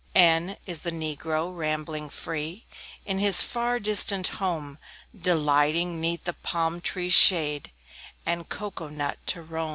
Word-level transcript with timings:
N 0.15 0.49
N 0.49 0.57
is 0.65 0.81
the 0.81 0.89
Negro, 0.91 1.55
rambling 1.55 2.09
free 2.09 2.65
In 3.05 3.19
his 3.19 3.43
far 3.43 3.79
distant 3.79 4.27
home, 4.41 4.79
Delighting 5.15 6.01
'neath 6.01 6.23
the 6.23 6.33
palm 6.33 6.81
trees' 6.81 7.13
shade 7.13 7.69
And 8.25 8.49
cocoa 8.49 8.87
nut 8.89 9.19
to 9.27 9.43
roam. 9.43 9.69